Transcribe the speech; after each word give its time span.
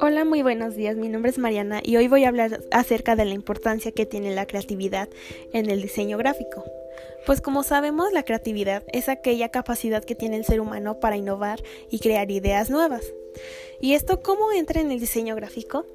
Hola, 0.00 0.24
muy 0.24 0.42
buenos 0.42 0.74
días. 0.74 0.96
Mi 0.96 1.08
nombre 1.08 1.30
es 1.30 1.38
Mariana 1.38 1.80
y 1.82 1.96
hoy 1.96 2.08
voy 2.08 2.24
a 2.24 2.28
hablar 2.28 2.60
acerca 2.70 3.16
de 3.16 3.24
la 3.24 3.34
importancia 3.34 3.92
que 3.92 4.06
tiene 4.06 4.34
la 4.34 4.46
creatividad 4.46 5.08
en 5.52 5.70
el 5.70 5.80
diseño 5.80 6.18
gráfico. 6.18 6.64
Pues 7.24 7.40
como 7.40 7.62
sabemos, 7.62 8.12
la 8.12 8.24
creatividad 8.24 8.82
es 8.92 9.08
aquella 9.08 9.48
capacidad 9.48 10.04
que 10.04 10.14
tiene 10.14 10.36
el 10.36 10.44
ser 10.44 10.60
humano 10.60 11.00
para 11.00 11.16
innovar 11.16 11.62
y 11.90 11.98
crear 12.00 12.30
ideas 12.30 12.70
nuevas. 12.70 13.12
¿Y 13.80 13.94
esto 13.94 14.22
cómo 14.22 14.52
entra 14.52 14.80
en 14.80 14.90
el 14.90 15.00
diseño 15.00 15.34
gráfico? 15.34 15.86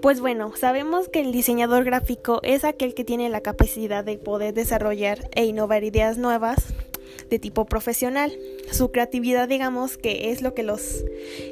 Pues 0.00 0.20
bueno, 0.20 0.52
sabemos 0.56 1.08
que 1.08 1.20
el 1.20 1.30
diseñador 1.30 1.84
gráfico 1.84 2.40
es 2.42 2.64
aquel 2.64 2.94
que 2.94 3.04
tiene 3.04 3.28
la 3.28 3.40
capacidad 3.40 4.04
de 4.04 4.18
poder 4.18 4.52
desarrollar 4.52 5.30
e 5.34 5.44
innovar 5.44 5.84
ideas 5.84 6.18
nuevas 6.18 6.74
de 7.30 7.38
tipo 7.38 7.64
profesional. 7.64 8.36
Su 8.70 8.90
creatividad, 8.90 9.48
digamos, 9.48 9.98
que 9.98 10.30
es 10.30 10.42
lo 10.42 10.54
que 10.54 10.62
los 10.62 11.04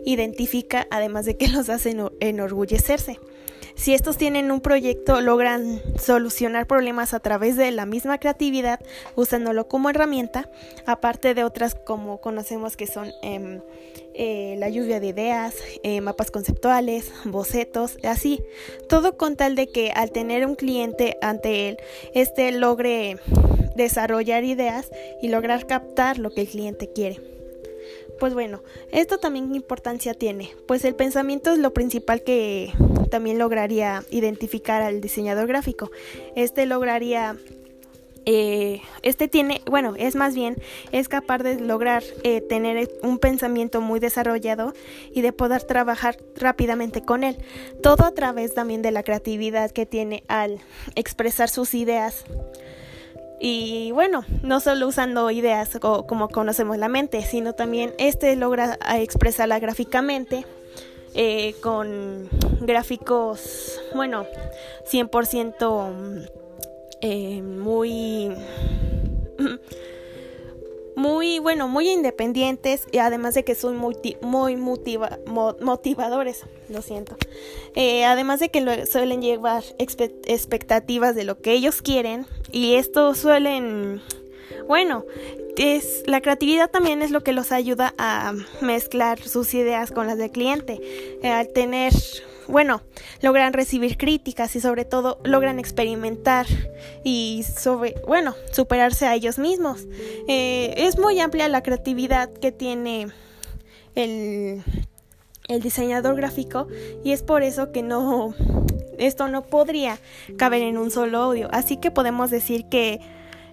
identifica, 0.05 0.87
además 0.91 1.25
de 1.25 1.37
que 1.37 1.48
los 1.48 1.69
hace 1.69 1.97
enorgullecerse. 2.21 3.19
Si 3.81 3.95
estos 3.95 4.19
tienen 4.19 4.51
un 4.51 4.61
proyecto, 4.61 5.23
logran 5.23 5.81
solucionar 5.98 6.67
problemas 6.67 7.15
a 7.15 7.20
través 7.20 7.57
de 7.57 7.70
la 7.70 7.87
misma 7.87 8.19
creatividad, 8.19 8.79
usándolo 9.15 9.69
como 9.69 9.89
herramienta, 9.89 10.51
aparte 10.84 11.33
de 11.33 11.45
otras 11.45 11.75
como 11.75 12.20
conocemos 12.20 12.77
que 12.77 12.87
son 12.87 13.11
em, 13.23 13.62
eh, 14.12 14.56
la 14.59 14.69
lluvia 14.69 15.01
de 15.01 15.06
ideas, 15.06 15.55
eh, 15.83 16.03
mapas 16.03 16.31
conceptuales, 16.31 17.11
bocetos, 17.25 17.97
así. 18.05 18.42
Todo 18.87 19.17
con 19.17 19.37
tal 19.37 19.55
de 19.55 19.69
que 19.69 19.92
al 19.92 20.11
tener 20.11 20.45
un 20.45 20.56
cliente 20.56 21.17
ante 21.23 21.70
él, 21.70 21.79
este 22.12 22.53
logre 22.53 23.17
desarrollar 23.77 24.45
ideas 24.45 24.91
y 25.23 25.29
lograr 25.29 25.66
captar 25.66 26.19
lo 26.19 26.30
que 26.30 26.42
el 26.42 26.48
cliente 26.48 26.91
quiere. 26.92 27.20
Pues 28.19 28.34
bueno, 28.34 28.62
esto 28.92 29.19
también 29.19 29.55
importancia 29.55 30.12
tiene, 30.12 30.50
pues 30.67 30.84
el 30.84 30.95
pensamiento 30.95 31.53
es 31.53 31.58
lo 31.58 31.72
principal 31.72 32.22
que 32.22 32.72
también 33.11 33.39
lograría 33.39 34.05
identificar 34.11 34.83
al 34.83 35.00
diseñador 35.00 35.47
gráfico. 35.47 35.91
Este 36.36 36.67
lograría 36.67 37.36
eh, 38.27 38.83
este 39.03 39.28
tiene, 39.28 39.62
bueno, 39.67 39.95
es 39.97 40.14
más 40.14 40.34
bien, 40.34 40.56
es 40.92 41.08
capaz 41.08 41.39
de 41.39 41.58
lograr 41.58 42.02
eh, 42.23 42.42
tener 42.42 42.91
un 43.02 43.19
pensamiento 43.19 43.80
muy 43.80 43.98
desarrollado 43.98 44.75
y 45.12 45.23
de 45.23 45.33
poder 45.33 45.62
trabajar 45.62 46.19
rápidamente 46.36 47.02
con 47.02 47.25
él. 47.25 47.39
Todo 47.83 48.05
a 48.05 48.12
través 48.12 48.55
también 48.55 48.83
de 48.83 48.91
la 48.91 49.02
creatividad 49.02 49.70
que 49.70 49.86
tiene 49.86 50.23
al 50.28 50.61
expresar 50.95 51.48
sus 51.48 51.75
ideas 51.75 52.25
y 53.42 53.91
bueno, 53.92 54.22
no 54.42 54.60
solo 54.60 54.86
usando 54.86 55.30
ideas 55.30 55.78
como 55.80 56.28
conocemos 56.28 56.77
la 56.77 56.88
mente, 56.88 57.22
sino 57.22 57.55
también 57.55 57.94
este 57.98 58.36
logra 58.36 58.78
expresarla 58.96 59.58
gráficamente 59.58 60.44
eh, 61.14 61.55
con 61.62 62.28
gráficos, 62.61 63.80
bueno, 63.94 64.27
100% 64.91 66.28
eh, 67.00 67.42
muy 67.42 68.30
muy 71.01 71.39
bueno, 71.39 71.67
muy 71.67 71.89
independientes 71.89 72.87
y 72.93 72.98
además 72.98 73.34
de 73.34 73.43
que 73.43 73.55
son 73.55 73.77
muy, 73.77 73.97
muy 74.20 74.56
motivadores, 74.56 76.45
lo 76.69 76.83
siento. 76.83 77.17
Eh, 77.75 78.05
además 78.05 78.39
de 78.41 78.51
que 78.51 78.87
suelen 78.87 79.23
llevar 79.23 79.65
expectativas 79.79 81.15
de 81.15 81.25
lo 81.25 81.41
que 81.41 81.53
ellos 81.53 81.81
quieren 81.81 82.27
y 82.53 82.75
esto 82.75 83.15
suelen, 83.15 84.03
bueno, 84.69 85.07
es 85.57 86.03
la 86.07 86.20
creatividad 86.20 86.70
también 86.70 87.01
es 87.01 87.11
lo 87.11 87.23
que 87.23 87.33
los 87.33 87.51
ayuda 87.51 87.95
a 87.97 88.35
mezclar 88.61 89.20
sus 89.20 89.55
ideas 89.55 89.92
con 89.92 90.07
las 90.07 90.19
del 90.19 90.31
cliente, 90.31 90.81
eh, 91.23 91.31
al 91.31 91.48
tener 91.48 91.95
bueno, 92.51 92.83
logran 93.23 93.53
recibir 93.53 93.97
críticas 93.97 94.55
y 94.57 94.61
sobre 94.61 94.85
todo 94.85 95.20
logran 95.24 95.58
experimentar 95.58 96.47
y 97.05 97.45
sobre, 97.45 97.95
bueno, 98.07 98.35
superarse 98.52 99.07
a 99.07 99.14
ellos 99.14 99.39
mismos. 99.39 99.86
Eh, 100.29 100.74
es 100.77 100.98
muy 100.98 101.20
amplia 101.20 101.48
la 101.48 101.63
creatividad 101.63 102.30
que 102.33 102.52
tiene 102.52 103.08
el, 103.95 104.63
el 105.48 105.63
diseñador 105.63 106.17
gráfico 106.17 106.69
y 107.05 107.13
es 107.13 107.23
por 107.23 107.42
eso 107.42 107.73
que 107.73 107.83
no, 107.83 108.35
esto 108.98 109.29
no 109.29 109.42
podría 109.42 109.98
caber 110.36 110.63
en 110.63 110.77
un 110.79 110.91
solo 110.91 111.19
audio. 111.19 111.48
Así 111.53 111.77
que 111.77 111.91
podemos 111.91 112.30
decir 112.30 112.67
que 112.69 113.01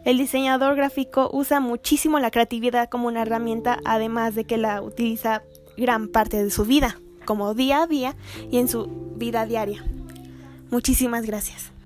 el 0.06 0.18
diseñador 0.18 0.76
gráfico 0.76 1.30
usa 1.34 1.60
muchísimo 1.60 2.20
la 2.20 2.32
creatividad 2.32 2.90
como 2.90 3.08
una 3.08 3.24
herramienta, 3.24 3.80
además 3.86 4.36
de 4.36 4.46
que 4.46 4.58
la 4.58 4.82
utiliza 4.82 5.44
gran 5.76 6.08
parte 6.08 6.44
de 6.44 6.50
su 6.50 6.66
vida 6.66 6.98
como 7.28 7.54
día 7.54 7.84
a 7.84 7.88
día 7.88 8.16
y 8.50 8.58
en 8.58 8.68
su 8.70 8.88
vida 9.18 9.46
diaria. 9.46 9.84
Muchísimas 10.72 11.26
gracias. 11.26 11.77